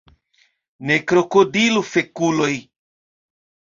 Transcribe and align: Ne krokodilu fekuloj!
Ne 0.91 0.95
krokodilu 1.11 1.85
fekuloj! 1.93 2.51